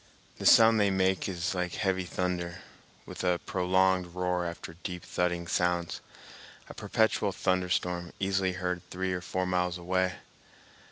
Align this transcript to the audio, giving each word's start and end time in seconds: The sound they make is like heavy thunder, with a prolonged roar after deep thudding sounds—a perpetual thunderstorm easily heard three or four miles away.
The 0.39 0.47
sound 0.47 0.79
they 0.79 0.89
make 0.89 1.29
is 1.29 1.53
like 1.53 1.75
heavy 1.75 2.05
thunder, 2.05 2.61
with 3.05 3.23
a 3.23 3.37
prolonged 3.45 4.15
roar 4.15 4.47
after 4.47 4.73
deep 4.83 5.03
thudding 5.03 5.45
sounds—a 5.45 6.73
perpetual 6.73 7.31
thunderstorm 7.31 8.11
easily 8.19 8.53
heard 8.53 8.81
three 8.89 9.13
or 9.13 9.21
four 9.21 9.45
miles 9.45 9.77
away. 9.77 10.15